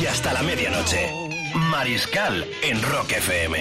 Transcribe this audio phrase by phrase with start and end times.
[0.00, 1.10] y hasta la medianoche.
[1.70, 3.56] Mariscal en Rock FM.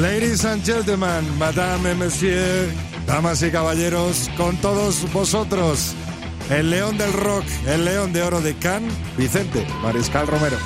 [0.00, 2.68] Ladies and gentlemen, madame et monsieur,
[3.06, 5.94] damas y caballeros, con todos vosotros,
[6.50, 10.56] el león del rock, el león de oro de Cannes, Vicente Mariscal Romero.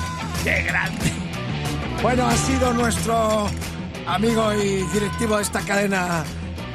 [0.43, 1.11] ¡Qué grande!
[2.01, 3.47] Bueno, ha sido nuestro
[4.07, 6.23] amigo y directivo de esta cadena,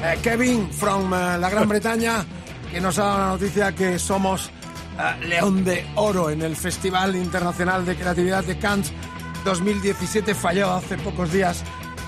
[0.02, 2.24] eh, Kevin, from eh, la Gran Bretaña,
[2.70, 4.50] que nos ha dado la noticia que somos
[5.26, 8.92] León de Oro en el Festival Internacional de Creatividad de Cannes
[9.44, 10.34] 2017.
[10.34, 11.62] Falló hace pocos días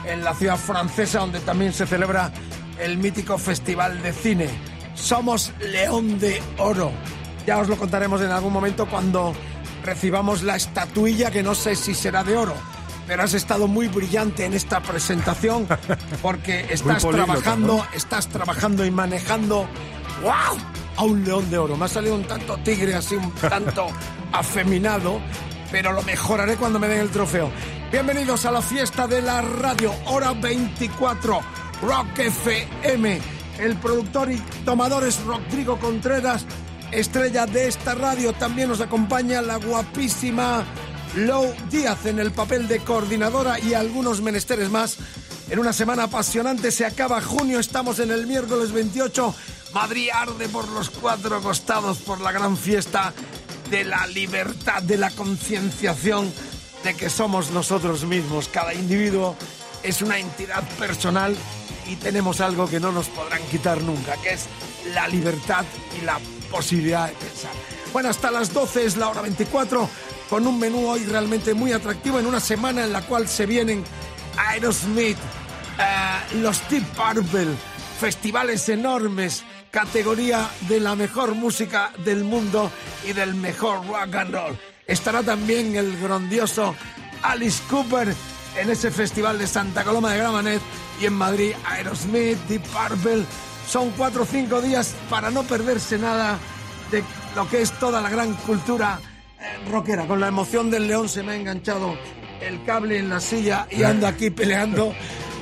[0.06, 2.32] en la ciudad francesa, donde también se celebra
[2.78, 4.48] el mítico Festival de Cine.
[4.94, 6.92] Somos León de Oro.
[7.46, 9.34] Ya os lo contaremos en algún momento cuando
[9.84, 12.55] recibamos la estatuilla, que no sé si será de oro.
[13.06, 15.68] Pero has estado muy brillante en esta presentación
[16.22, 17.86] porque estás trabajando, ¿no?
[17.94, 19.68] estás trabajando y manejando
[20.22, 20.58] ¡wow!
[20.96, 21.77] A un león de oro.
[21.77, 23.86] Me ha salido un tanto tigre, así un tanto
[24.32, 25.20] afeminado,
[25.70, 27.50] pero lo mejoraré cuando me den el trofeo.
[27.91, 31.41] Bienvenidos a la fiesta de la radio, hora 24,
[31.83, 33.20] Rock FM.
[33.58, 36.44] El productor y tomador es Rodrigo Contreras,
[36.91, 38.33] estrella de esta radio.
[38.33, 40.64] También nos acompaña la guapísima
[41.14, 44.98] Lou Díaz en el papel de coordinadora y algunos menesteres más.
[45.48, 49.34] En una semana apasionante se acaba junio, estamos en el miércoles 28.
[49.77, 53.12] Madrid arde por los cuatro costados por la gran fiesta
[53.69, 56.33] de la libertad, de la concienciación
[56.83, 58.48] de que somos nosotros mismos.
[58.48, 59.36] Cada individuo
[59.83, 61.36] es una entidad personal
[61.86, 64.46] y tenemos algo que no nos podrán quitar nunca, que es
[64.94, 65.66] la libertad
[66.00, 66.18] y la
[66.50, 67.52] posibilidad de pensar.
[67.92, 69.90] Bueno, hasta las 12 es la hora 24,
[70.30, 73.84] con un menú hoy realmente muy atractivo en una semana en la cual se vienen
[74.38, 75.18] Aerosmith,
[75.78, 77.48] eh, los Deep Purple,
[78.00, 79.44] festivales enormes,
[79.77, 82.70] categoría de la mejor música del mundo
[83.06, 84.58] y del mejor rock and roll.
[84.86, 86.74] Estará también el grandioso
[87.20, 88.14] Alice Cooper
[88.58, 90.62] en ese festival de Santa Coloma de Gramanet
[90.98, 93.27] y en Madrid Aerosmith, Deep Purple.
[93.68, 96.39] Son cuatro o cinco días para no perderse nada
[96.90, 98.98] de lo que es toda la gran cultura
[99.39, 100.06] eh, rockera.
[100.06, 101.98] Con la emoción del león se me ha enganchado
[102.40, 104.95] el cable en la silla y ando aquí peleando.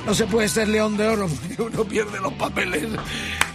[0.05, 2.89] No se puede ser león de oro porque uno pierde los papeles.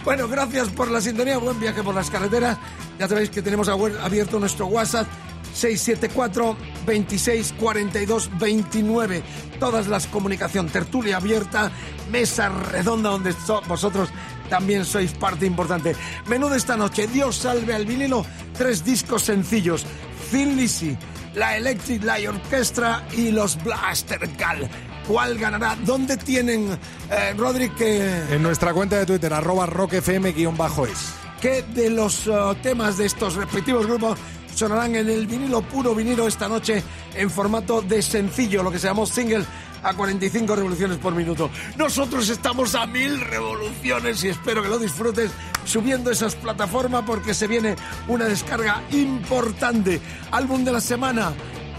[0.03, 1.37] Bueno, gracias por la sintonía.
[1.37, 2.57] Buen viaje por las carreteras.
[2.99, 5.07] Ya sabéis que tenemos abierto nuestro WhatsApp
[5.53, 9.23] 674 26 42 29.
[9.59, 11.71] Todas las comunicación, tertulia abierta,
[12.11, 14.09] mesa redonda donde so- vosotros
[14.49, 15.95] también sois parte importante.
[16.27, 18.25] Menú de esta noche, Dios salve al vinilo,
[18.57, 19.85] tres discos sencillos.
[20.31, 20.97] Thin Lizzy,
[21.35, 24.67] la Electric Light Orchestra y los Blaster Cal.
[25.11, 25.75] ¿Cuál ganará?
[25.83, 26.69] ¿Dónde tienen,
[27.09, 31.13] eh, Rodri, que, En nuestra cuenta de Twitter, arroba rockfm-es.
[31.41, 32.31] qué de los eh,
[32.63, 34.17] temas de estos respectivos grupos
[34.55, 36.81] sonarán en el vinilo puro vinilo esta noche
[37.13, 39.43] en formato de sencillo, lo que se llamó single
[39.83, 41.49] a 45 revoluciones por minuto.
[41.75, 45.31] Nosotros estamos a mil revoluciones y espero que lo disfrutes
[45.65, 47.75] subiendo esas plataformas porque se viene
[48.07, 49.99] una descarga importante.
[50.31, 51.33] Álbum de la semana.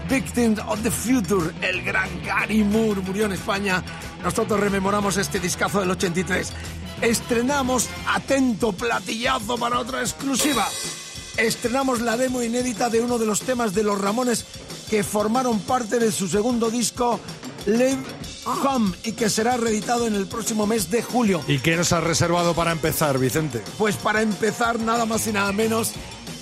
[0.09, 3.83] Victims of the Future, el gran Gary Moore murió en España.
[4.23, 6.51] Nosotros rememoramos este discazo del 83.
[7.01, 10.67] Estrenamos, atento platillazo para otra exclusiva.
[11.37, 14.45] Estrenamos la demo inédita de uno de los temas de los Ramones
[14.89, 17.19] que formaron parte de su segundo disco,
[17.65, 18.03] Live
[18.45, 21.41] Home, y que será reeditado en el próximo mes de julio.
[21.47, 23.63] ¿Y qué nos has reservado para empezar, Vicente?
[23.77, 25.93] Pues para empezar, nada más y nada menos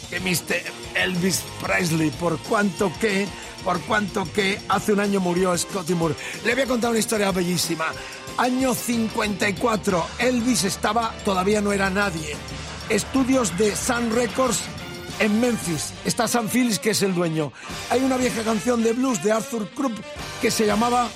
[0.09, 0.61] que Mr.
[0.95, 3.27] Elvis Presley, por cuanto que,
[3.63, 6.15] por cuanto que hace un año murió Scotty Moore.
[6.45, 7.85] Le voy a contar una historia bellísima.
[8.37, 12.35] Año 54, Elvis estaba, todavía no era nadie.
[12.89, 14.61] Estudios de Sun Records
[15.19, 15.93] en Memphis.
[16.05, 17.51] Está Sam Phillips, que es el dueño.
[17.89, 19.97] Hay una vieja canción de blues de Arthur Krupp
[20.41, 21.09] que se llamaba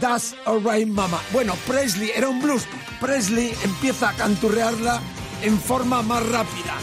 [0.00, 1.20] That's Alright Mama.
[1.32, 2.66] Bueno, Presley era un blues.
[3.00, 5.00] Presley empieza a canturrearla
[5.42, 6.74] en forma más rápida.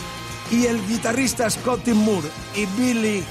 [0.52, 3.24] Y el guitarrista Scotty Moore y Billy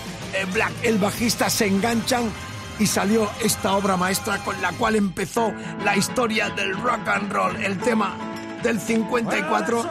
[0.53, 2.31] Black, el bajista, se enganchan
[2.79, 5.53] y salió esta obra maestra con la cual empezó
[5.85, 8.17] la historia del rock and roll, el tema
[8.63, 9.83] del 54.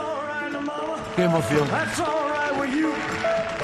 [1.15, 1.67] ¡Qué emoción!
[1.69, 2.91] That's alright with you.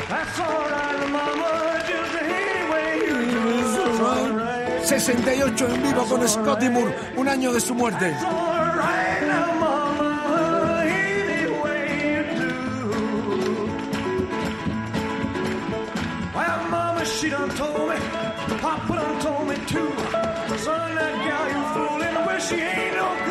[0.09, 1.81] That's alright, mama.
[1.87, 4.85] Just any way you do.
[4.85, 8.15] 68 en vivo con Scotty Moore, un año de su muerte.
[17.25, 17.95] She done told me.
[18.61, 19.89] Papa done told me too.
[20.63, 23.24] Son, that gal you fooling, well, she ain't no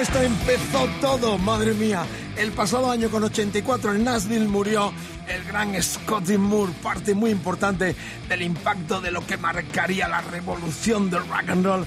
[0.00, 2.04] esto empezó todo, madre mía.
[2.38, 4.94] El pasado año con 84 en Nashville murió
[5.28, 7.94] el gran Scotty Moore, parte muy importante
[8.26, 11.86] del impacto de lo que marcaría la revolución del rock and roll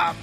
[0.00, 0.14] a,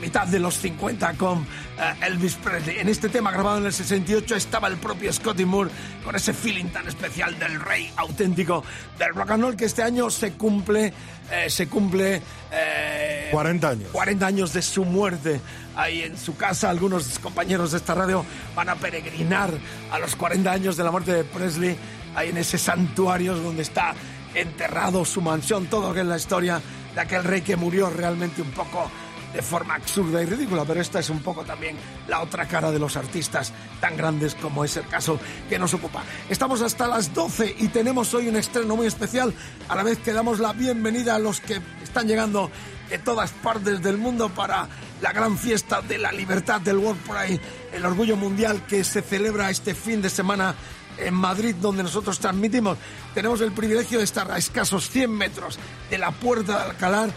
[0.00, 2.78] mitad de los 50 con eh, Elvis Presley.
[2.78, 5.70] En este tema grabado en el 68 estaba el propio Scotty Moore
[6.04, 8.62] con ese feeling tan especial del rey auténtico
[8.98, 10.92] del rock and roll que este año se cumple,
[11.32, 12.22] eh, se cumple
[12.52, 13.88] eh, 40 años.
[13.90, 15.40] 40 años de su muerte
[15.74, 16.70] ahí en su casa.
[16.70, 18.24] Algunos compañeros de esta radio
[18.54, 19.50] van a peregrinar
[19.90, 21.76] a los 40 años de la muerte de Presley,
[22.14, 23.94] ahí en ese santuario donde está
[24.34, 26.62] enterrado su mansión, todo lo que es la historia
[26.94, 28.90] de aquel rey que murió realmente un poco
[29.32, 31.76] de forma absurda y ridícula, pero esta es un poco también
[32.08, 36.02] la otra cara de los artistas tan grandes como es el caso que nos ocupa.
[36.28, 39.32] Estamos hasta las 12 y tenemos hoy un estreno muy especial,
[39.68, 42.50] a la vez que damos la bienvenida a los que están llegando
[42.88, 44.68] de todas partes del mundo para
[45.00, 47.40] la gran fiesta de la libertad del World Pride,
[47.72, 50.56] el orgullo mundial que se celebra este fin de semana
[51.00, 52.78] en Madrid, donde nosotros transmitimos.
[53.14, 55.58] Tenemos el privilegio de estar a escasos 100 metros
[55.90, 57.08] de la Puerta de Alcalá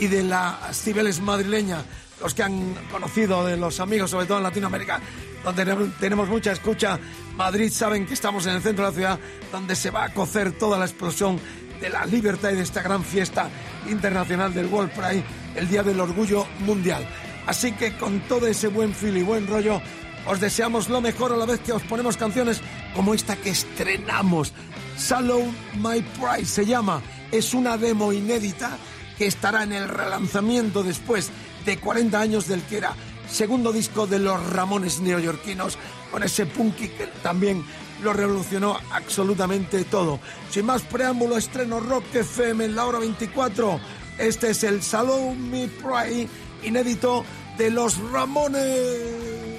[0.00, 1.84] y de la Cibeles madrileña.
[2.20, 5.00] Los que han conocido de los amigos, sobre todo en Latinoamérica,
[5.42, 6.98] donde tenemos- tenemos mucha escucha,
[7.36, 9.18] Madrid saben que estamos en el centro de la ciudad,
[9.50, 11.40] donde se va a cocer toda la explosión
[11.80, 13.48] de la libertad y de esta gran fiesta
[13.90, 15.24] internacional del World Pride,
[15.56, 17.04] el Día del Orgullo Mundial.
[17.44, 19.82] Así que con todo ese buen feel y buen rollo,
[20.26, 22.60] os deseamos lo mejor a la vez que os ponemos canciones
[22.94, 24.52] como esta que estrenamos.
[24.96, 25.44] Sallow
[25.76, 27.02] My Pride se llama.
[27.30, 28.76] Es una demo inédita
[29.16, 31.30] que estará en el relanzamiento después
[31.64, 32.94] de 40 años del que era
[33.28, 35.78] segundo disco de los Ramones neoyorquinos,
[36.10, 37.64] con ese punky que también
[38.02, 40.20] lo revolucionó absolutamente todo.
[40.50, 43.80] Sin más preámbulo, estreno Rock FM en la hora 24.
[44.18, 46.28] Este es el Salón Me Pride
[46.62, 47.24] inédito
[47.56, 49.51] de los Ramones.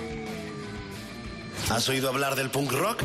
[1.70, 3.04] ¿Has oído hablar del punk rock?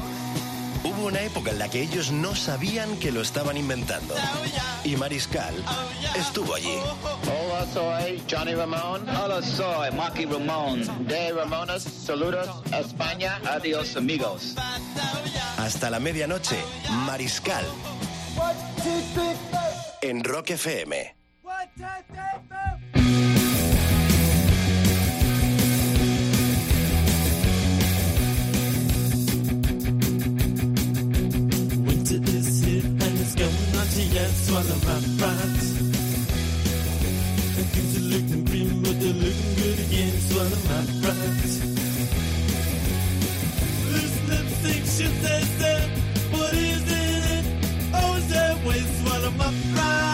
[0.85, 4.15] Hubo una época en la que ellos no sabían que lo estaban inventando.
[4.85, 5.55] Y Mariscal
[6.17, 6.77] estuvo allí.
[7.25, 9.09] Hola, soy Johnny Ramón.
[9.09, 11.07] Hola, soy Marky Ramón.
[11.07, 13.41] De Ramones, saludos, España.
[13.45, 14.55] Adiós, amigos.
[15.59, 16.59] Hasta la medianoche,
[17.07, 17.65] Mariscal.
[20.01, 21.17] En Rock FM.
[32.25, 35.59] this hit and it's going on to yes, while I'm right, right.
[37.59, 41.43] And things are looking grim, but they're looking good again, so I'm right, right.
[43.95, 45.43] Listen to the shit they
[46.33, 47.47] what is in it?
[47.95, 48.81] Oh, is that way,
[49.41, 50.08] I'm.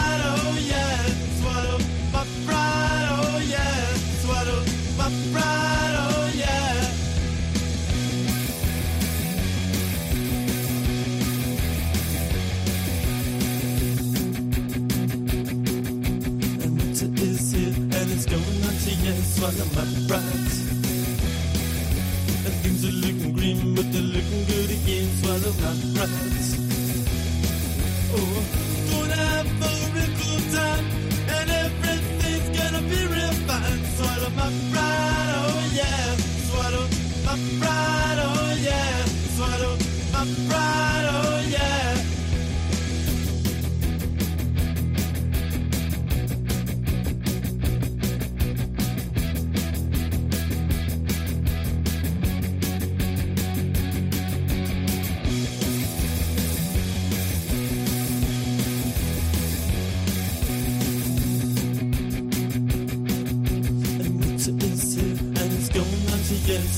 [19.45, 20.57] one of my brides.
[22.45, 25.07] And things are looking green, but they're looking good again.
[25.21, 26.49] Swallow my brides.
[28.17, 28.37] Oh,
[28.89, 30.85] gonna have a real time,
[31.37, 33.81] and everything's gonna be refined.
[33.97, 36.07] Swallow my pride, oh yeah.
[36.49, 36.85] Swallow
[37.27, 39.05] my pride, oh yeah.
[39.35, 39.73] Swallow
[40.15, 41.94] my pride, oh yeah.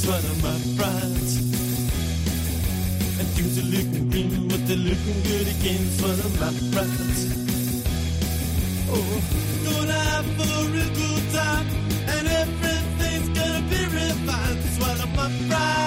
[0.08, 1.28] Yes, swallow my pride.
[3.20, 7.20] And things are looking green, but they're looking good again, swallow my pride.
[8.90, 9.22] Oh,
[9.66, 11.68] gonna have a real good time,
[12.08, 14.58] and everything's gonna be real fine.
[14.78, 15.87] Swallow my pride,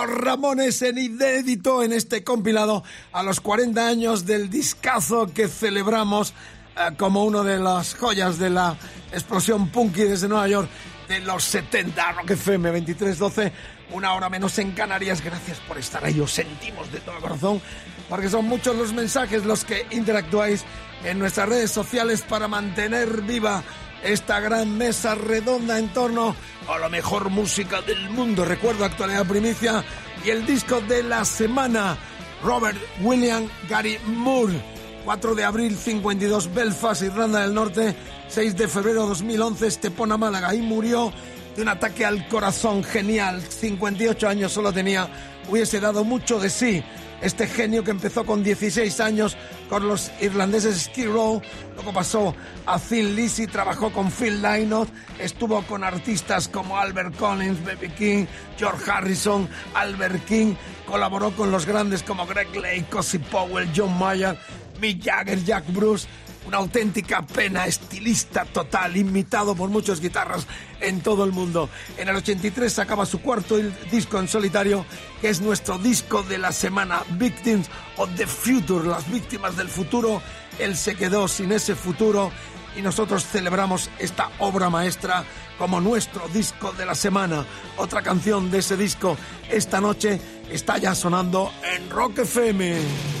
[0.00, 6.32] Los Ramones en inédito en este compilado a los 40 años del discazo que celebramos
[6.74, 8.78] eh, como una de las joyas de la
[9.12, 10.70] explosión punky desde Nueva York
[11.06, 12.12] de los 70.
[12.12, 13.52] Rock FM 2312,
[13.92, 15.22] una hora menos en Canarias.
[15.22, 17.60] Gracias por estar ahí, os sentimos de todo corazón,
[18.08, 20.64] porque son muchos los mensajes los que interactuáis
[21.04, 23.62] en nuestras redes sociales para mantener viva
[24.04, 26.34] esta gran mesa redonda en torno
[26.68, 28.44] a la mejor música del mundo.
[28.44, 29.84] Recuerdo actualidad primicia
[30.24, 31.96] y el disco de la semana,
[32.42, 34.60] Robert William Gary Moore.
[35.04, 37.96] 4 de abril 52 Belfast, Irlanda del Norte,
[38.28, 41.10] 6 de febrero 2011 Estepona, Málaga y murió
[41.56, 43.42] de un ataque al corazón genial.
[43.42, 45.08] 58 años solo tenía,
[45.48, 46.84] hubiese dado mucho de sí
[47.20, 49.36] este genio que empezó con 16 años
[49.68, 51.42] con los irlandeses Skid Row,
[51.74, 52.34] luego pasó
[52.66, 57.90] a Phil Lizzy, trabajó con Phil Lynott, estuvo con artistas como Albert Collins, B.B.
[57.94, 58.26] King,
[58.58, 60.54] George Harrison, Albert King,
[60.86, 64.36] colaboró con los grandes como Greg Lake, Cosi Powell, John Mayer,
[64.80, 66.08] Mick Jagger, Jack Bruce,
[66.46, 70.46] una auténtica pena, estilista total, imitado por muchos guitarras
[70.80, 71.68] en todo el mundo.
[71.96, 73.56] En el 83 sacaba su cuarto
[73.90, 74.84] disco en solitario,
[75.20, 80.22] que es nuestro disco de la semana, Victims of the Future, las víctimas del futuro.
[80.58, 82.30] Él se quedó sin ese futuro
[82.76, 85.24] y nosotros celebramos esta obra maestra
[85.58, 87.44] como nuestro disco de la semana.
[87.76, 89.16] Otra canción de ese disco
[89.50, 90.20] esta noche
[90.50, 93.19] está ya sonando en Rock FM.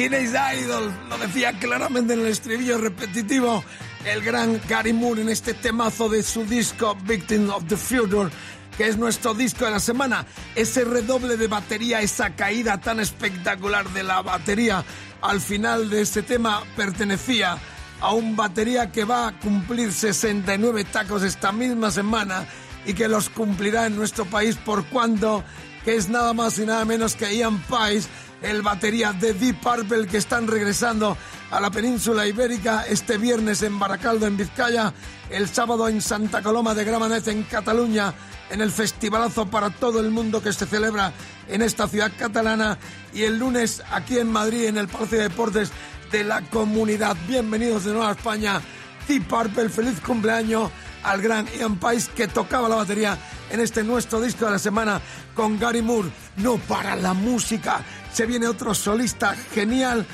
[0.00, 3.62] Teenage Idol, lo decía claramente en el estribillo repetitivo
[4.06, 8.30] el gran Gary Moore en este temazo de su disco Victim of the Future,
[8.78, 10.24] que es nuestro disco de la semana.
[10.54, 14.82] Ese redoble de batería, esa caída tan espectacular de la batería
[15.20, 17.58] al final de ese tema pertenecía
[18.00, 22.46] a un batería que va a cumplir 69 tacos esta misma semana
[22.86, 25.44] y que los cumplirá en nuestro país por cuando,
[25.84, 28.08] que es nada más y nada menos que Ian Pais,
[28.42, 31.16] el batería de Deep Purple que están regresando
[31.50, 34.92] a la península ibérica este viernes en Baracaldo, en Vizcaya,
[35.30, 38.14] el sábado en Santa Coloma de Gramenet, en Cataluña,
[38.50, 41.12] en el festivalazo para todo el mundo que se celebra
[41.48, 42.78] en esta ciudad catalana
[43.12, 45.70] y el lunes aquí en Madrid, en el Palacio de Deportes
[46.10, 47.16] de la Comunidad.
[47.28, 48.60] Bienvenidos de nuevo a España.
[49.06, 50.70] Deep Purple, feliz cumpleaños
[51.02, 53.18] al gran Ian Pais que tocaba la batería
[53.50, 55.00] en este nuestro disco de la semana
[55.34, 56.10] con Gary Moore.
[56.36, 57.80] No para la música,
[58.12, 60.06] se viene otro solista genial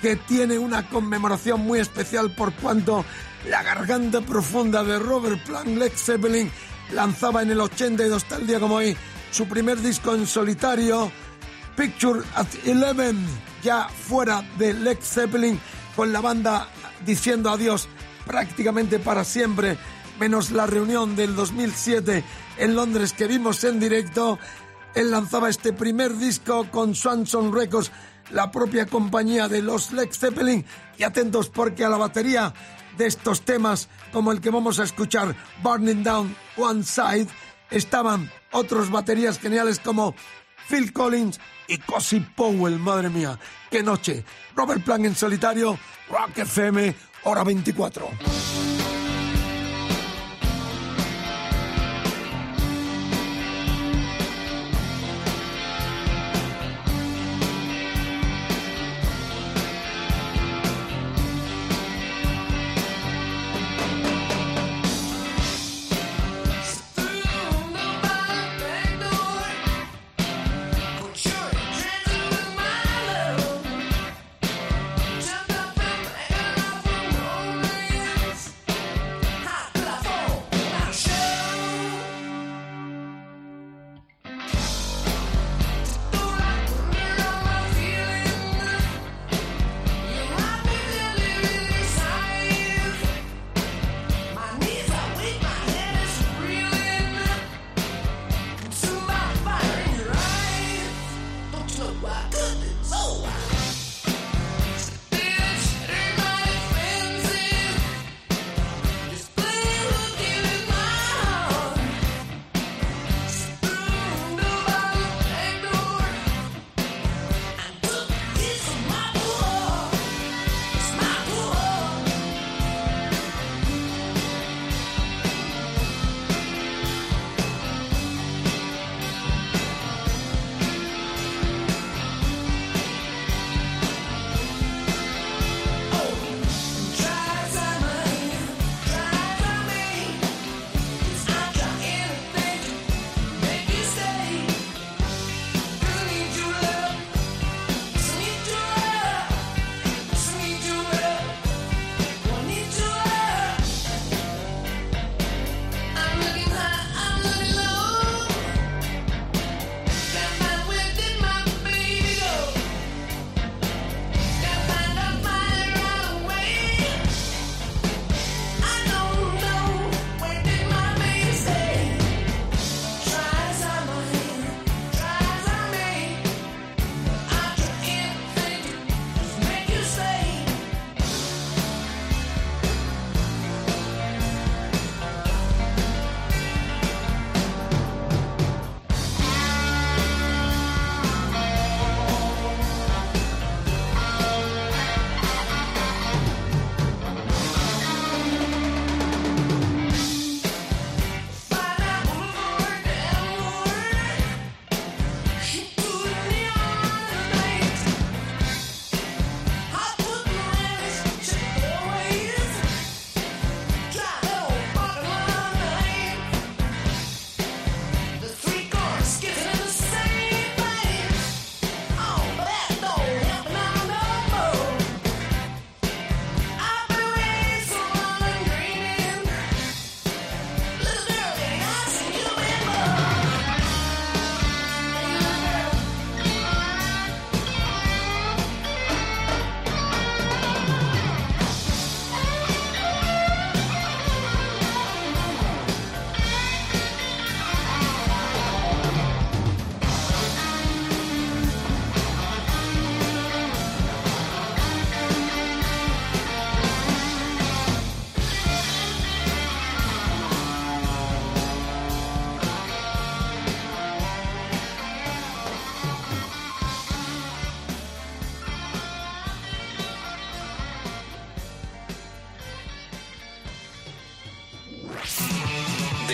[0.00, 3.04] que tiene una conmemoración muy especial por cuanto
[3.48, 6.50] la garganta profunda de Robert Plant Led Zeppelin
[6.92, 8.96] lanzaba en el 82 tal día como hoy
[9.30, 11.10] su primer disco en solitario
[11.76, 13.16] Picture at Eleven
[13.62, 15.58] ya fuera de Led Zeppelin
[15.96, 16.68] con la banda
[17.04, 17.88] diciendo adiós
[18.26, 19.76] prácticamente para siempre
[20.18, 22.24] menos la reunión del 2007
[22.58, 24.38] en Londres que vimos en directo
[24.94, 27.92] él lanzaba este primer disco con Swanson Records,
[28.30, 30.64] la propia compañía de los Led Zeppelin.
[30.98, 32.52] Y atentos porque a la batería
[32.96, 37.28] de estos temas, como el que vamos a escuchar, Burning Down One Side,
[37.70, 40.14] estaban otros baterías geniales como
[40.68, 42.78] Phil Collins y Cosi Powell.
[42.78, 43.38] Madre mía,
[43.70, 44.24] qué noche.
[44.54, 48.08] Robert Plant en solitario, Rock FM, hora 24.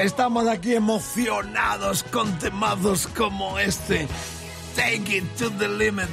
[0.00, 4.08] Estamos aquí emocionados con temazos como este.
[4.74, 6.08] Take it to the limit.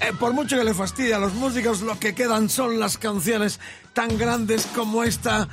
[0.00, 3.60] Eh, por mucho que le fastidie a los músicos, lo que quedan son las canciones
[3.92, 5.46] tan grandes como esta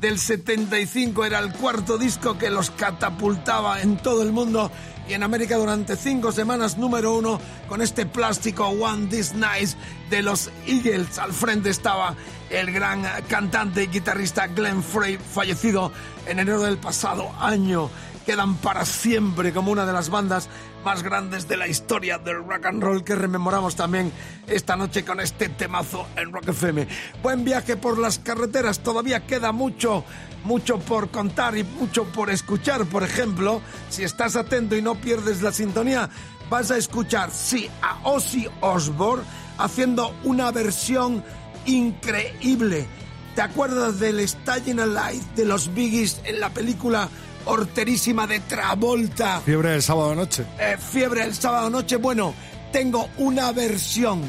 [0.00, 1.24] del 75.
[1.24, 4.70] Era el cuarto disco que los catapultaba en todo el mundo
[5.08, 9.76] y en América durante cinco semanas número uno con este plástico One This Nice
[10.10, 11.18] de los Eagles.
[11.18, 12.14] Al frente estaba
[12.50, 15.92] el gran cantante y guitarrista Glenn Frey, fallecido
[16.26, 17.90] en enero del pasado año
[18.22, 20.48] quedan para siempre como una de las bandas
[20.84, 24.12] más grandes de la historia del rock and roll que rememoramos también
[24.46, 26.88] esta noche con este temazo en Rock FM.
[27.22, 30.04] Buen viaje por las carreteras, todavía queda mucho,
[30.44, 32.86] mucho por contar y mucho por escuchar.
[32.86, 36.08] Por ejemplo, si estás atento y no pierdes la sintonía,
[36.50, 39.24] vas a escuchar, sí, a Ozzy Osbourne
[39.58, 41.24] haciendo una versión
[41.66, 42.86] increíble.
[43.34, 47.08] ¿Te acuerdas del Staying Alive de los Biggies en la película
[47.44, 49.40] horterísima de Travolta?
[49.44, 50.44] Fiebre del sábado noche.
[50.58, 51.96] eh, Fiebre el sábado noche.
[51.96, 52.34] Bueno,
[52.72, 54.22] tengo una versión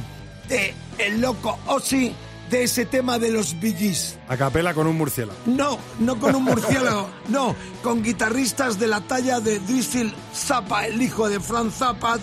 [0.47, 2.13] de El Loco Ozzy
[2.49, 4.17] de ese tema de los Biggies.
[4.27, 5.37] A capela con un murciélago.
[5.45, 11.01] No, no con un murciélago, no, con guitarristas de la talla de Diesel Zappa, el
[11.01, 12.19] hijo de Frank Zappa.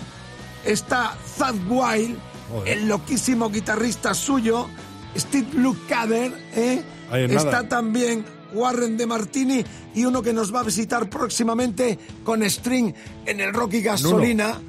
[0.64, 2.18] Está Thad Wild,
[2.50, 2.68] Joder.
[2.78, 4.68] el loquísimo guitarrista suyo.
[5.16, 6.84] Steve Lukather, ¿eh?
[7.12, 7.68] Está nada.
[7.68, 8.24] también
[8.54, 12.92] Warren de Martini y uno que nos va a visitar próximamente con String
[13.26, 14.60] en el Rocky Gasolina,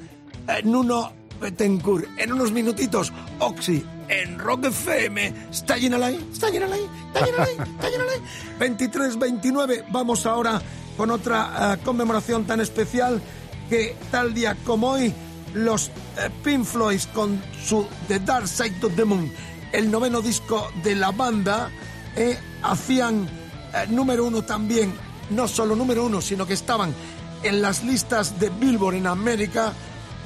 [0.48, 2.06] eh, Nuno Betancourt.
[2.18, 5.32] En unos minutitos, Oxy en Rock FM.
[5.50, 9.84] Está llena la está llena la está llena la está llena la 23-29.
[9.90, 10.60] Vamos ahora
[10.96, 13.20] con otra eh, conmemoración tan especial
[13.68, 15.12] que tal día como hoy,
[15.54, 19.32] los eh, Pink Floyd con su The Dark Side of the Moon,
[19.72, 21.70] el noveno disco de la banda,
[22.16, 23.28] eh, hacían
[23.74, 24.94] eh, número uno también,
[25.30, 26.94] no solo número uno, sino que estaban
[27.42, 29.72] en las listas de Billboard en América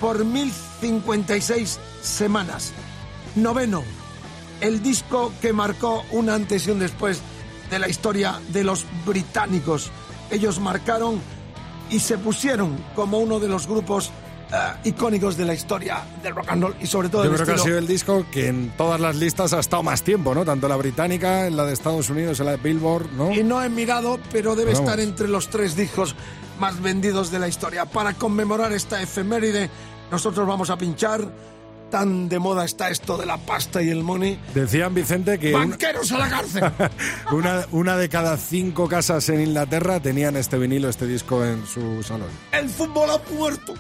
[0.01, 2.73] por 1056 semanas.
[3.35, 3.83] Noveno,
[4.61, 7.21] el disco que marcó un antes y un después
[7.71, 9.91] de la historia de los británicos.
[10.31, 11.21] Ellos marcaron
[11.91, 14.11] y se pusieron como uno de los grupos
[14.53, 17.53] eh, icónicos de la historia del rock and roll y sobre todo Yo creo que
[17.53, 20.45] ha estilo sido el disco que en todas las listas ha estado más tiempo, ¿no?
[20.45, 23.33] Tanto la británica, en la de Estados Unidos, en la de Billboard, ¿no?
[23.33, 24.89] Y no he mirado, pero debe Vamos.
[24.89, 26.15] estar entre los tres discos
[26.61, 27.87] más vendidos de la historia.
[27.87, 29.69] Para conmemorar esta efeméride,
[30.11, 31.29] nosotros vamos a pinchar.
[31.91, 34.41] Tan de moda está esto de la pasta y el money.
[34.53, 36.65] Decían Vicente que ¡Banqueros a la cárcel!
[37.31, 42.03] una, una de cada cinco casas en Inglaterra tenían este vinilo, este disco en su
[42.03, 42.27] salón.
[42.51, 43.75] ¡El fútbol ha muerto!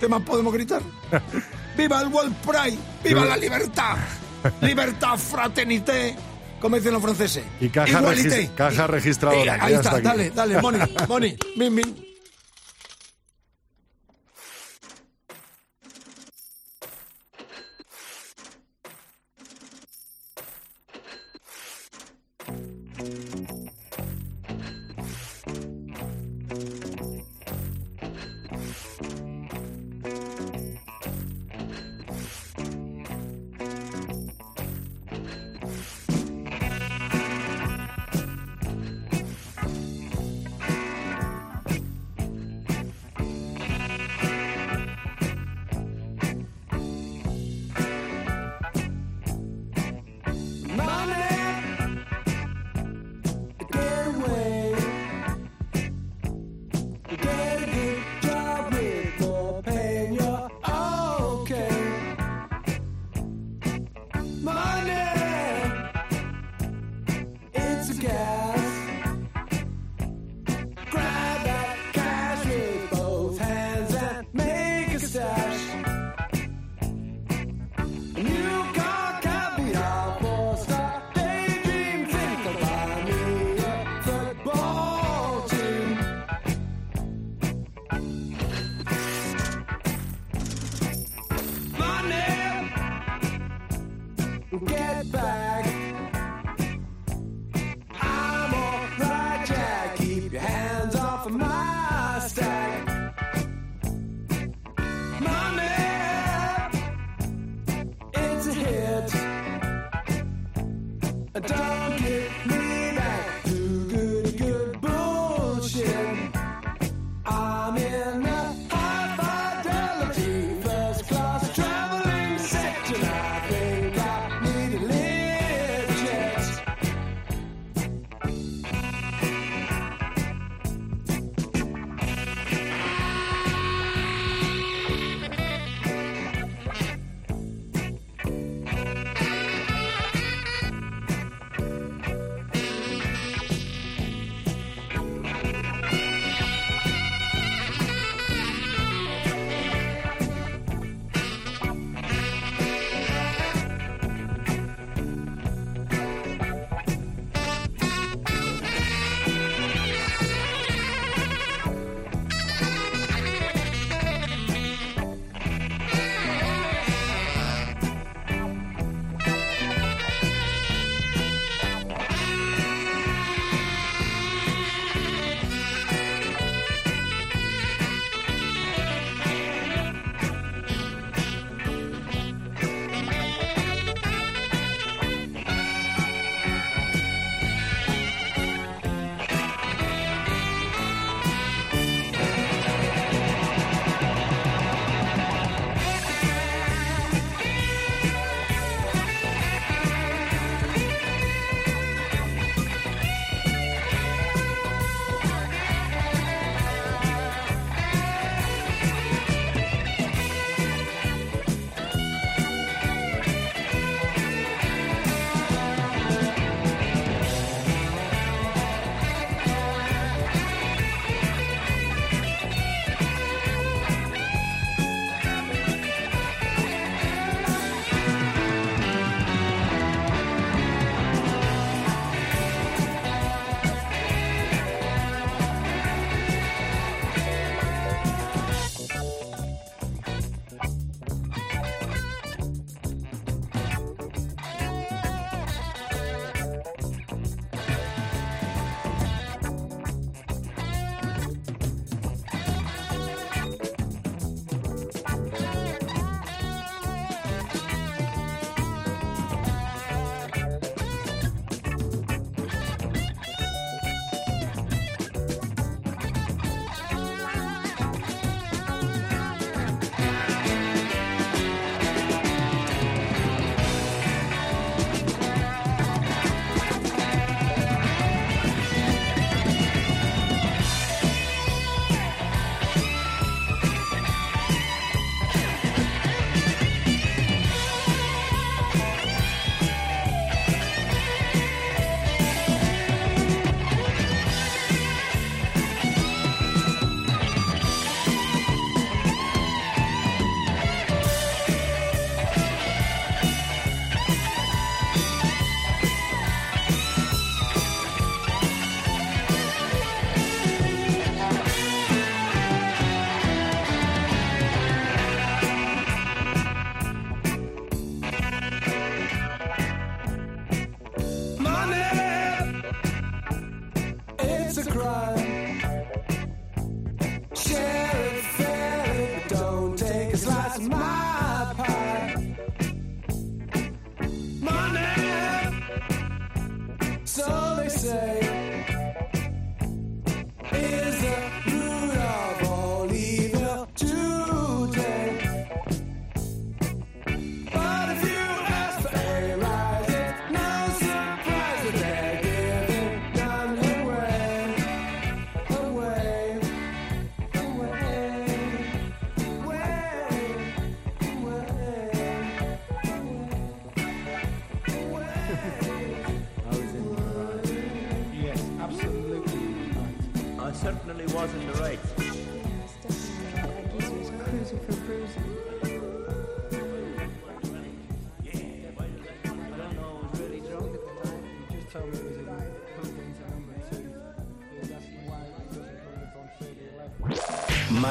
[0.00, 0.82] ¿Qué más podemos gritar?
[1.76, 2.78] ¡Viva el World Pride!
[3.04, 3.96] ¡Viva la libertad!
[4.60, 6.16] ¡Libertad, fraternité!
[6.60, 7.44] Como dicen los franceses.
[7.60, 12.06] Y caja regis- caja registradora, Y- ahí está, dale, dale, money, money, min, min.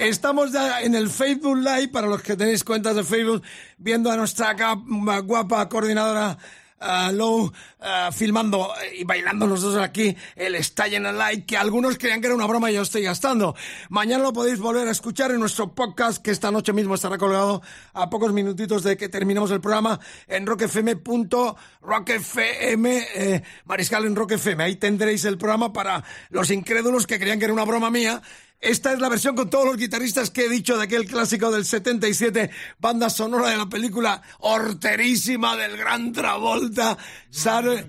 [0.00, 3.42] Estamos ya en el Facebook Live, para los que tenéis cuentas de Facebook,
[3.76, 6.38] viendo a nuestra gua- guapa coordinadora
[6.80, 12.28] ah, Lou ah, filmando y bailando nosotros aquí el the Light, que algunos creían que
[12.28, 13.54] era una broma y yo estoy gastando.
[13.90, 17.60] Mañana lo podéis volver a escuchar en nuestro podcast, que esta noche mismo estará colgado
[17.92, 21.56] a pocos minutitos de que terminemos el programa en rockfm.rockfm,
[22.86, 24.64] eh, Mariscal en Rock FM.
[24.64, 28.22] Ahí tendréis el programa para los incrédulos que creían que era una broma mía.
[28.60, 31.64] Esta es la versión con todos los guitarristas que he dicho de aquel clásico del
[31.64, 36.98] 77, banda sonora de la película horterísima del gran Travolta,
[37.30, 37.86] Sar...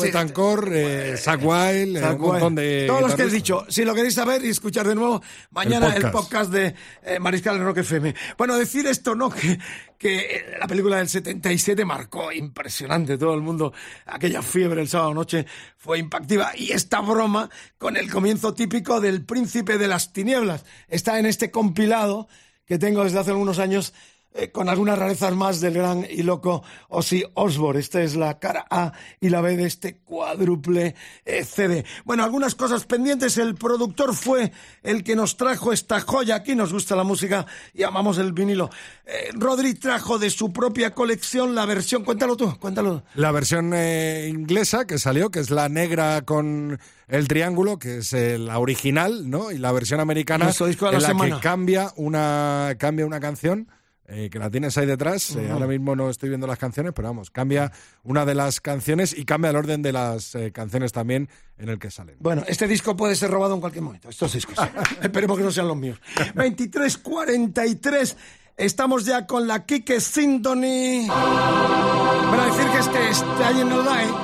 [0.00, 2.84] Betancor, eh, Zach Wild, eh, un montón de.
[2.86, 6.02] Todos los que he dicho, si lo queréis saber y escuchar de nuevo, mañana el
[6.10, 6.12] podcast.
[6.12, 8.14] podcast, de eh, Mariscal Rock FM.
[8.36, 9.30] Bueno, decir esto, ¿no?
[9.38, 9.58] Que,
[9.98, 13.72] que eh, la película del 77 marcó impresionante todo el mundo.
[14.06, 16.52] Aquella fiebre el sábado noche fue impactiva.
[16.56, 21.50] Y esta broma con el comienzo típico del Príncipe de las Tinieblas está en este
[21.50, 22.28] compilado
[22.64, 23.92] que tengo desde hace algunos años
[24.34, 27.80] eh, con algunas rarezas más del gran y loco Ozzy Osbourne.
[27.80, 31.84] Esta es la cara A y la B de este cuádruple eh, CD.
[32.04, 33.38] Bueno, algunas cosas pendientes.
[33.38, 34.52] El productor fue
[34.82, 36.36] el que nos trajo esta joya.
[36.36, 38.70] Aquí nos gusta la música y amamos el vinilo.
[39.06, 42.04] Eh, Rodri trajo de su propia colección la versión.
[42.04, 43.02] Cuéntalo tú, cuéntalo.
[43.14, 48.12] La versión eh, inglesa que salió, que es la negra con el triángulo, que es
[48.12, 49.50] la original, ¿no?
[49.50, 51.36] Y la versión americana, Nuestro disco de la en la semana.
[51.36, 53.68] que cambia una, cambia una canción.
[54.10, 55.36] Eh, que la tienes ahí detrás.
[55.36, 57.70] eh, ahora mismo no estoy viendo las canciones, pero vamos, cambia
[58.02, 61.28] una de las canciones y cambia el orden de las eh, canciones también
[61.58, 62.16] en el que salen.
[62.18, 64.08] Bueno, este disco puede ser robado en cualquier momento.
[64.08, 64.56] Estos discos.
[65.02, 66.00] Esperemos que no sean los míos.
[66.34, 68.16] 23.43.
[68.56, 71.06] Estamos ya con la Kike Symphony.
[71.08, 74.14] Para decir que este Stay in the Light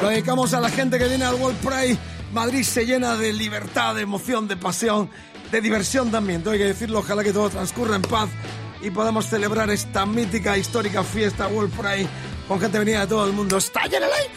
[0.00, 1.98] lo dedicamos a la gente que viene al World Pride.
[2.32, 5.10] Madrid se llena de libertad, de emoción, de pasión,
[5.50, 6.42] de diversión también.
[6.42, 8.30] Tengo que decirlo, ojalá que todo transcurra en paz
[8.82, 12.08] y podamos celebrar esta mítica, histórica fiesta World Pride
[12.48, 13.58] con gente venida de todo el mundo.
[13.74, 14.30] Light.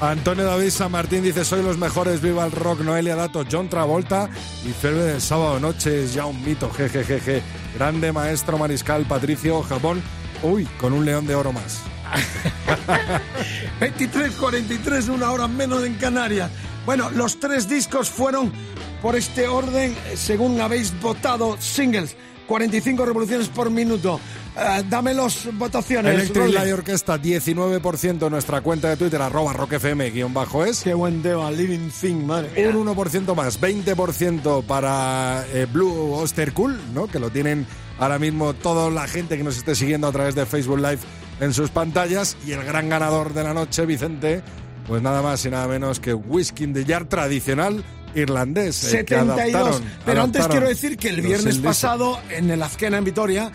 [0.00, 4.28] Antonio David San Martín dice, soy los mejores, viva el rock, Noelia Dato, John Travolta
[4.64, 7.42] y Ferbe del sábado noche es ya un mito, jejejeje.
[7.74, 10.02] Grande maestro mariscal Patricio Japón,
[10.42, 11.80] uy, con un león de oro más.
[13.80, 16.50] 23.43, una hora menos en Canarias.
[16.84, 18.52] Bueno, los tres discos fueron
[19.00, 22.16] por este orden, según habéis votado, singles.
[22.52, 24.20] 45 revoluciones por minuto.
[24.54, 26.14] Eh, dame las votaciones.
[26.14, 26.52] Electric.
[26.52, 30.82] Light Orquesta, 19% en nuestra cuenta de Twitter, arroba rockfm, guion bajo es.
[30.82, 32.76] Qué buen tema, Living Thing, madre mía.
[32.76, 37.06] Un 1% más, 20% para eh, Blue Oster Cool, ¿no?
[37.06, 37.66] Que lo tienen
[37.98, 40.98] ahora mismo toda la gente que nos esté siguiendo a través de Facebook Live
[41.40, 42.36] en sus pantallas.
[42.46, 44.42] Y el gran ganador de la noche, Vicente,
[44.86, 47.82] pues nada más y nada menos que Whisky in the Jar tradicional
[48.14, 48.84] irlandés.
[48.92, 49.38] eh, que 72.
[49.76, 53.50] adaptaron- Pero antes quiero decir que el viernes pasado en el Azkena en Vitoria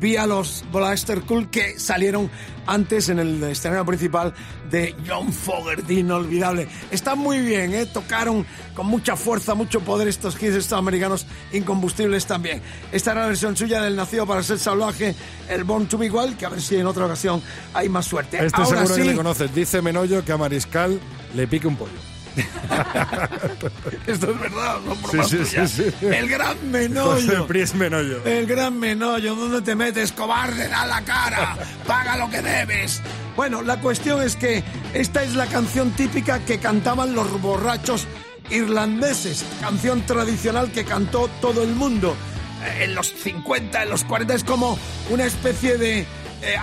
[0.00, 2.28] vi a los Blaster Cool que salieron
[2.66, 4.34] antes en el escenario principal
[4.68, 6.66] de John Fogerty, inolvidable.
[6.90, 7.86] Está muy bien, ¿eh?
[7.86, 8.44] tocaron
[8.74, 12.60] con mucha fuerza, mucho poder estos hits americanos incombustibles también.
[12.90, 15.14] Esta era la versión suya del Nacido para ser salvaje,
[15.48, 17.40] el Born to be Wild, que a ver si en otra ocasión
[17.74, 18.44] hay más suerte.
[18.44, 19.54] Este Ahora seguro sí, que le conoces.
[19.54, 20.98] Dice Menollo que a Mariscal
[21.34, 21.92] le pique un pollo.
[24.06, 26.06] esto es verdad, bromas Sí, sí, sí.
[26.06, 27.46] El gran Menollo.
[27.74, 28.24] Menollo.
[28.24, 30.68] El gran menollo, ¿dónde te metes, cobarde?
[30.68, 31.56] Da la cara,
[31.86, 33.00] paga lo que debes.
[33.36, 34.62] Bueno, la cuestión es que
[34.94, 38.06] esta es la canción típica que cantaban los borrachos
[38.50, 42.16] irlandeses, canción tradicional que cantó todo el mundo.
[42.64, 44.78] Eh, En los 50, en los 40 es como
[45.10, 46.06] una especie de eh,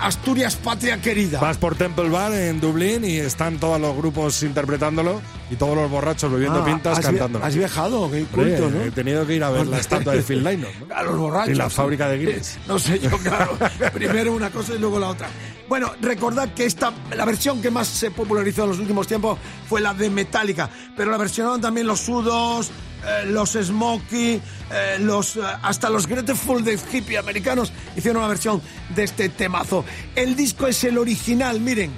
[0.00, 1.40] Asturias patria querida.
[1.40, 5.90] Vas por Temple Bar en Dublín y están todos los grupos interpretándolo y todos los
[5.90, 7.44] borrachos bebiendo Ah, pintas has, cantándolo.
[7.44, 8.82] has viajado, qué Hombre, culto, ¿no?
[8.84, 10.70] He tenido que ir a ver la estatua de Phil Lynott.
[10.88, 10.94] ¿no?
[10.94, 11.50] A los borrachos.
[11.50, 12.58] Y la fábrica de Guinness.
[12.68, 13.58] No sé yo, claro.
[13.92, 15.28] Primero una cosa y luego la otra.
[15.68, 19.38] Bueno, recordad que esta, la versión que más se popularizó en los últimos tiempos
[19.68, 22.70] fue la de Metallica, pero la versionaron también los Sudos,
[23.06, 24.34] eh, los Smokey,
[24.72, 28.60] eh, los, eh, hasta los Grateful Dead hippie americanos hicieron una versión
[28.94, 29.84] de este temazo.
[30.16, 31.92] El disco es el original, miren,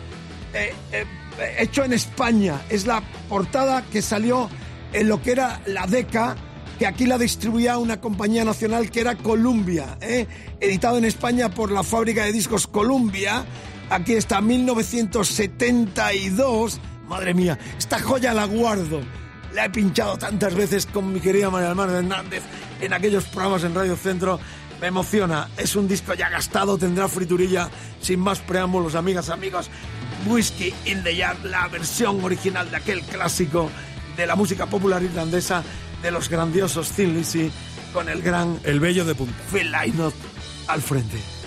[0.54, 1.04] eh, eh,
[1.58, 2.62] hecho en España.
[2.68, 4.48] Es la portada que salió
[4.92, 6.36] en lo que era la DECA,
[6.78, 10.28] que aquí la distribuía una compañía nacional que era Columbia, ¿eh?
[10.60, 13.44] editado en España por la fábrica de discos Columbia.
[13.90, 16.80] Aquí está 1972.
[17.08, 19.02] Madre mía, esta joya la guardo.
[19.54, 22.42] La he pinchado tantas veces con mi querida María del Mar Hernández
[22.80, 24.40] en aquellos programas en Radio Centro.
[24.80, 25.50] Me emociona.
[25.58, 27.68] Es un disco ya gastado, tendrá friturilla.
[28.00, 29.68] Sin más preámbulos, amigas, amigos.
[30.26, 33.70] Whiskey in the Jar, la versión original de aquel clásico
[34.16, 35.62] de la música popular irlandesa
[36.02, 37.50] de los grandiosos Thin Lizzy
[37.92, 39.34] con el gran El bello de punta.
[39.50, 40.14] Phil Lynott
[40.68, 41.41] al frente.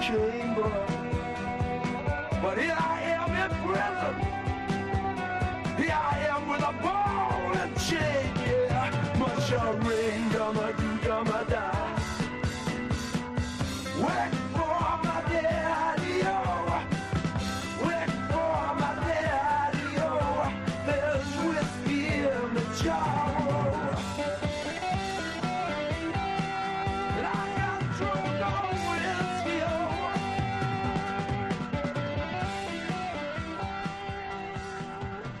[0.00, 0.70] Chamber.
[2.42, 4.33] But here I am in prison.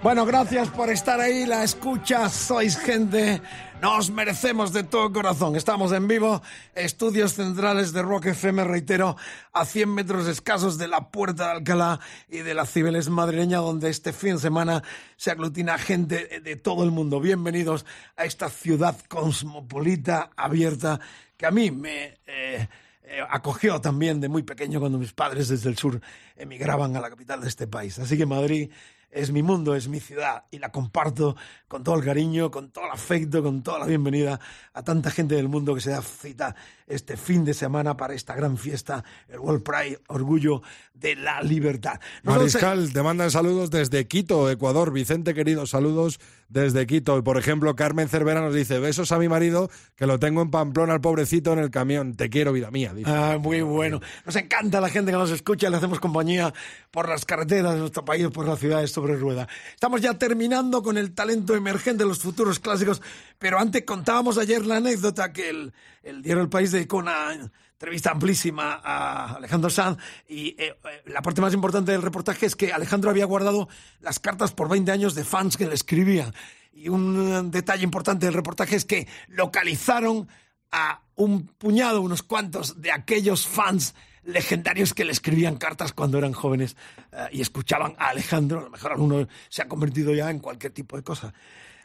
[0.04, 3.40] Bueno, gracias por estar ahí, la escucha, sois gente,
[3.80, 5.56] nos merecemos de todo corazón.
[5.56, 6.42] Estamos en vivo,
[6.74, 9.16] estudios centrales de Rock FM, reitero,
[9.54, 13.88] a 100 metros escasos de la Puerta de Alcalá y de la Cibeles madrileña, donde
[13.88, 14.82] este fin de semana
[15.16, 17.18] se aglutina gente de- todo el mundo.
[17.18, 17.86] Bienvenidos
[18.18, 21.00] a esta ciudad cosmopolita, abierta,
[21.38, 22.18] que a mí me...
[22.26, 22.68] eh,
[23.06, 26.00] eh, acogió también de muy pequeño cuando mis padres desde el sur
[26.36, 27.98] emigraban a la capital de este país.
[27.98, 28.70] Así que Madrid
[29.14, 31.36] es mi mundo, es mi ciudad y la comparto
[31.68, 34.40] con todo el cariño, con todo el afecto, con toda la bienvenida
[34.72, 36.54] a tanta gente del mundo que se da cita
[36.86, 40.62] este fin de semana para esta gran fiesta, el World Pride, orgullo
[40.92, 42.00] de la libertad.
[42.22, 44.92] Nosotros, Mariscal, te mandan saludos desde Quito, Ecuador.
[44.92, 47.18] Vicente, querido, saludos desde Quito.
[47.18, 50.50] Y por ejemplo, Carmen Cervera nos dice: Besos a mi marido, que lo tengo en
[50.50, 52.14] Pamplona, al pobrecito, en el camión.
[52.14, 52.94] Te quiero, vida mía.
[52.94, 53.10] Dice.
[53.10, 54.00] Ah, muy bueno.
[54.24, 56.52] Nos encanta la gente que nos escucha, le hacemos compañía
[56.90, 59.48] por las carreteras de nuestro país, por las ciudades sobre rueda.
[59.74, 63.02] Estamos ya terminando con el talento emergente de los futuros clásicos,
[63.38, 65.72] pero antes contábamos ayer la anécdota que el,
[66.02, 69.98] el diario El País dedicó una entrevista amplísima a Alejandro Sanz
[70.28, 73.68] y eh, eh, la parte más importante del reportaje es que Alejandro había guardado
[74.00, 76.34] las cartas por 20 años de fans que le escribían
[76.72, 80.28] Y un eh, detalle importante del reportaje es que localizaron
[80.70, 83.94] a un puñado, unos cuantos de aquellos fans
[84.24, 86.76] legendarios que le escribían cartas cuando eran jóvenes
[87.12, 88.60] eh, y escuchaban a Alejandro.
[88.60, 91.32] A lo mejor alguno se ha convertido ya en cualquier tipo de cosa.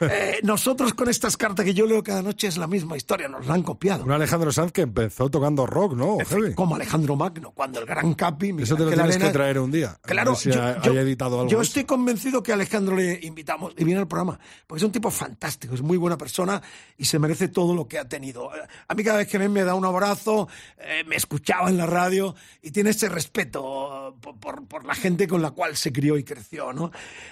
[0.00, 3.46] Eh, nosotros con estas cartas que yo leo cada noche es la misma historia, nos
[3.46, 4.04] la han copiado.
[4.04, 6.18] Un Alejandro Sanz que empezó tocando rock, ¿no?
[6.26, 6.54] Heavy.
[6.54, 8.54] Como Alejandro Magno, cuando el gran Capi...
[8.60, 9.90] Eso te lo tienes Arena- que traer un día.
[10.02, 11.50] A Claro, si yo, ha- yo- editado algo.
[11.50, 14.92] yo estoy convencido que a Alejandro le invitamos y viene al programa, porque es un
[14.92, 16.62] tipo fantástico, es muy buena persona
[16.96, 18.54] y se merece todo lo que ha tenido.
[18.54, 20.48] Eh, A mí cada vez que ven me da un abrazo,
[20.78, 25.26] eh, me escuchaba en la radio y tiene ese respeto por, por- por la gente
[25.28, 26.90] con la cual se crió y creció, ¿no?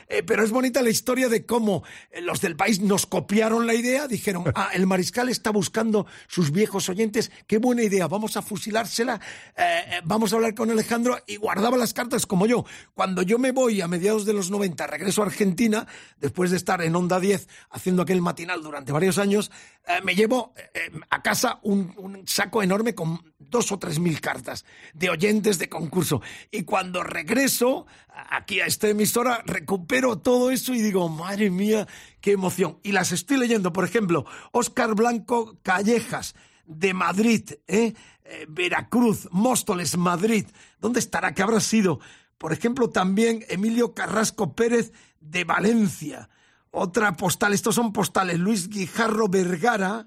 [0.08, 3.72] Eh, pero es bonita la historia de cómo eh, los del país nos copiaron la
[3.72, 8.42] idea, dijeron, ah, el mariscal está buscando sus viejos oyentes, qué buena idea, vamos a
[8.42, 9.18] fusilársela,
[9.56, 12.66] eh, eh, vamos a hablar con Alejandro y guardaba las cartas como yo.
[12.92, 15.86] Cuando yo me voy a mediados de los 90, regreso a Argentina,
[16.18, 19.50] después de estar en Onda 10 haciendo aquel matinal durante varios años,
[19.86, 24.20] eh, me llevo eh, a casa un, un saco enorme con dos o tres mil
[24.20, 26.20] cartas de oyentes de concurso.
[26.50, 27.86] Y cuando regreso
[28.30, 31.86] aquí a esta emisora, recupero todo eso y digo, madre mía,
[32.20, 32.78] qué emoción.
[32.82, 36.34] Y las estoy leyendo, por ejemplo, Óscar Blanco Callejas,
[36.66, 37.94] de Madrid, ¿eh?
[38.24, 40.46] Eh, Veracruz, Móstoles, Madrid.
[40.80, 41.32] ¿Dónde estará?
[41.34, 41.98] ¿Qué habrá sido?
[42.36, 46.28] Por ejemplo, también Emilio Carrasco Pérez, de Valencia.
[46.70, 48.38] Otra postal, estos son postales.
[48.38, 50.06] Luis Guijarro Vergara,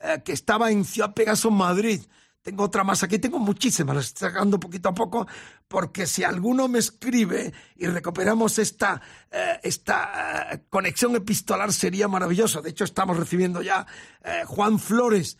[0.00, 2.00] eh, que estaba en Ciudad Pegaso, Madrid.
[2.48, 5.26] Tengo otra más aquí, tengo muchísimas, las estoy sacando poquito a poco,
[5.68, 12.62] porque si alguno me escribe y recuperamos esta, eh, esta eh, conexión epistolar sería maravilloso.
[12.62, 13.86] De hecho, estamos recibiendo ya
[14.24, 15.36] eh, Juan Flores,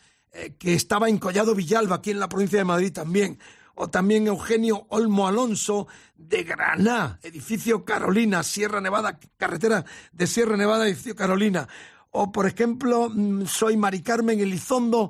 [0.59, 3.39] que estaba en Collado Villalba, aquí en la provincia de Madrid también.
[3.73, 10.85] O también Eugenio Olmo Alonso de Graná, edificio Carolina, Sierra Nevada, carretera de Sierra Nevada,
[10.85, 11.67] edificio Carolina.
[12.11, 15.09] O, por ejemplo, mm, soy Mari Carmen Elizondo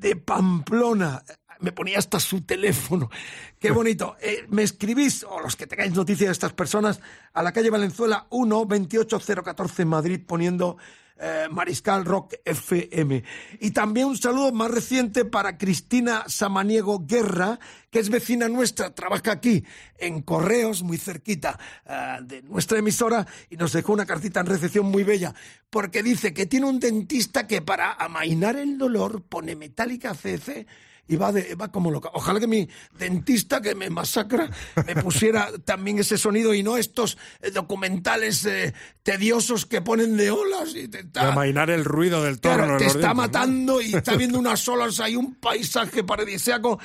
[0.00, 1.22] de Pamplona.
[1.60, 3.10] Me ponía hasta su teléfono.
[3.58, 4.16] Qué bonito.
[4.20, 7.00] Eh, me escribís, o los que tengáis noticias de estas personas,
[7.32, 10.76] a la calle Valenzuela 1 28014 Madrid, poniendo
[11.18, 13.22] eh, Mariscal Rock FM.
[13.60, 17.58] Y también un saludo más reciente para Cristina Samaniego Guerra,
[17.90, 19.64] que es vecina nuestra, trabaja aquí
[19.98, 24.86] en Correos, muy cerquita eh, de nuestra emisora, y nos dejó una cartita en recepción
[24.86, 25.34] muy bella,
[25.70, 30.66] porque dice que tiene un dentista que para amainar el dolor pone metálica CC
[31.06, 32.10] y va, de, va como loca.
[32.14, 34.50] Ojalá que mi dentista que me masacra
[34.86, 40.30] me pusiera también ese sonido y no estos eh, documentales eh, tediosos que ponen de
[40.30, 43.14] olas y te está, amainar el ruido del claro, en te está dientes, ¿no?
[43.14, 46.78] matando y está viendo unas olas, hay un paisaje paradisíaco.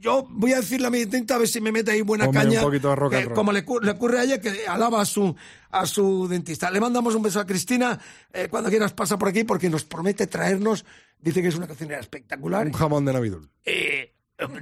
[0.00, 2.38] Yo voy a decirle a mi dentista a ver si me mete ahí buena Ponme
[2.40, 2.60] un caña.
[2.62, 5.04] poquito de rock and eh, como le, cu- le ocurre a ella, que alaba a
[5.04, 5.36] su,
[5.70, 6.70] a su dentista.
[6.70, 7.98] Le mandamos un beso a Cristina.
[8.32, 10.86] eh, cuando quieras pasa por aquí porque nos promete traernos,
[11.18, 12.66] dice que es una cocinera espectacular.
[12.66, 13.50] Un jamón de Navidul.
[13.64, 14.14] Eh,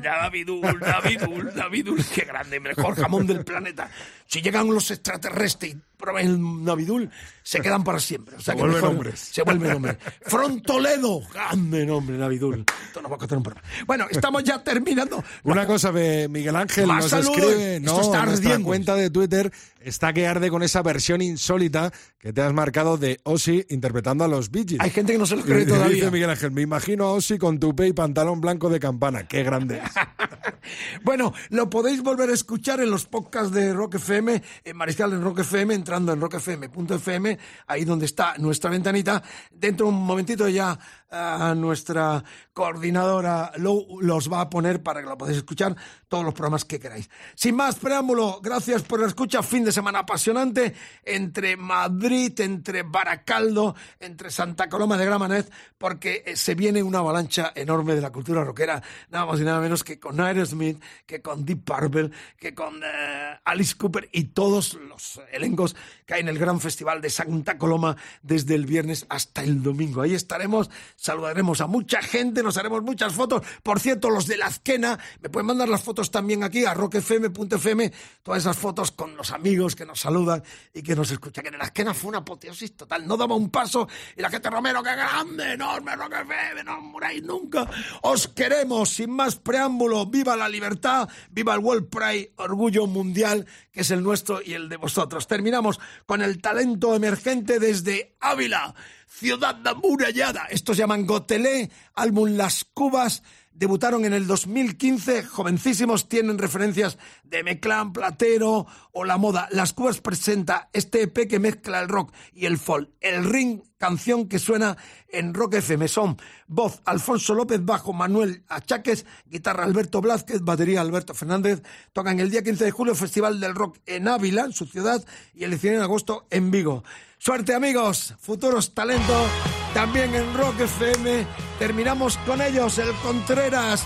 [0.03, 3.89] Davidul, Davidul, Davidul, qué grande, mejor jamón del planeta.
[4.27, 7.11] Si llegan los extraterrestres prueban el Navidul,
[7.43, 8.37] se quedan para siempre.
[8.37, 9.21] O sea Se que vuelven mejor- hombres.
[9.21, 9.97] Se vuelven hombres.
[10.23, 12.65] Frontoledo, grande nombre, Navidul.
[12.87, 13.69] Esto nos va a costar un programa.
[13.87, 15.23] Bueno, estamos ya terminando.
[15.43, 17.37] Una cosa de Miguel Ángel Más nos saludos.
[17.37, 18.67] escribe, Esto no, está en nuestra ardiendo.
[18.67, 23.21] cuenta de Twitter está que arde con esa versión insólita que te has marcado de
[23.25, 24.81] Ozzy interpretando a los Bee Gees.
[24.81, 26.11] Hay gente que no se lo cree dice todavía.
[26.11, 29.27] Miguel Ángel, me imagino a Ozzy con tupé y pantalón blanco de campana.
[29.27, 29.91] Qué grande es.
[31.03, 35.23] Bueno, lo podéis volver a escuchar en los podcasts de Rock FM, en Mariscal en
[35.23, 39.23] Rock FM, entrando en rockfm.fm, ahí donde está nuestra ventanita.
[39.51, 40.79] Dentro de un momentito ya
[41.11, 45.75] ah, nuestra coordinadora lo- los va a poner para que lo podáis escuchar
[46.09, 47.09] todos los programas que queráis.
[47.35, 49.43] Sin más preámbulo, gracias por la escucha.
[49.43, 56.37] Fin de semana apasionante entre Madrid, entre Baracaldo, entre Santa Coloma de Gramanet, porque eh,
[56.37, 59.99] se viene una avalancha enorme de la cultura rockera, nada más y nada menos que
[59.99, 65.77] con Aerosmith, que con Deep Purple, que con eh, Alice Cooper y todos los elencos
[66.07, 70.03] que hay en el gran festival de Santa Coloma desde el viernes hasta el domingo.
[70.03, 73.43] Ahí estaremos, saludaremos a mucha gente, nos haremos muchas fotos.
[73.63, 77.93] Por cierto, los de la Azquena, me pueden mandar las fotos también aquí a rockfm.fm,
[78.23, 80.43] todas esas fotos con los amigos que nos saludan
[80.75, 81.45] y que nos escuchan.
[81.45, 84.51] Que en la Azquena fue una apoteosis total, no daba un paso y la gente,
[84.51, 87.71] Romero, qué grande, enorme, Rock FM, no muráis nunca.
[88.03, 93.83] Os queremos, sin más preámbulo, viva la libertad, viva el World Pride, orgullo mundial, que
[93.83, 95.29] es el nuestro y el de vosotros.
[95.29, 98.75] Terminamos con el talento emergente desde Ávila,
[99.19, 100.47] ciudad amurallada.
[100.51, 103.23] Estos llaman Gotelé, álbum Las Cubas
[103.59, 109.49] Debutaron en el 2015, jovencísimos, tienen referencias de Meclán, Platero o La Moda.
[109.51, 112.89] Las Cubas presenta este EP que mezcla el rock y el folk.
[113.01, 114.77] El Ring, canción que suena
[115.09, 115.89] en Rock FM.
[115.89, 121.61] Son voz Alfonso López, bajo Manuel Achaques, guitarra Alberto Blázquez, batería Alberto Fernández.
[121.93, 125.05] Tocan el día 15 de julio Festival del Rock en Ávila, en su ciudad,
[125.35, 126.85] y el 19 de agosto en Vigo.
[127.19, 129.29] Suerte amigos, futuros talentos,
[129.75, 131.27] también en Rock FM.
[131.59, 133.85] Terminamos con ellos, el Contreras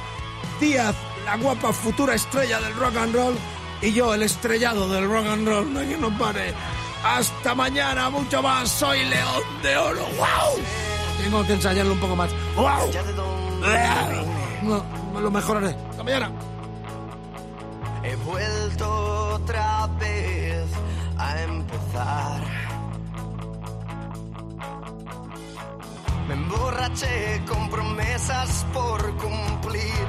[0.60, 3.34] Díaz, la guapa futura estrella del rock and roll,
[3.80, 5.72] y yo, el estrellado del rock and roll.
[5.72, 6.52] No hay que no pare.
[7.04, 8.68] Hasta mañana, mucho más.
[8.68, 10.06] Soy León de Oro.
[10.18, 10.62] ¡Wow!
[11.22, 12.30] Tengo que ensayarlo un poco más.
[12.54, 12.90] ¡Wow!
[14.62, 15.74] No, lo mejoraré.
[15.90, 16.30] Hasta mañana.
[18.04, 20.66] He vuelto otra vez
[21.18, 22.71] a empezar.
[26.32, 30.06] Me emborraché con promesas por cumplir.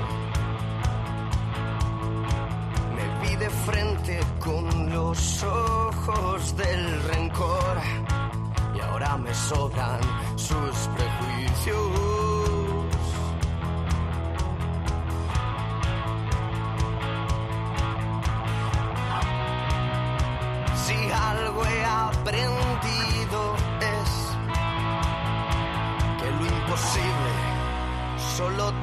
[2.96, 7.76] Me vi de frente con los ojos del rencor
[8.74, 10.00] y ahora me sobran
[10.38, 12.53] sus prejuicios.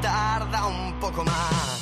[0.01, 1.80] Tarda un poco más.